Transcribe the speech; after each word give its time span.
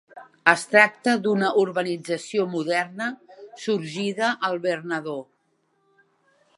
Es 0.51 0.61
tracta 0.69 1.13
d'una 1.25 1.49
urbanització 1.65 2.47
moderna 2.55 3.11
sorgida 3.67 4.33
al 4.49 4.59
Bernadó. 4.69 5.19